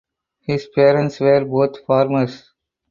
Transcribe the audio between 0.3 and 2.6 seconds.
His parents were both farmers.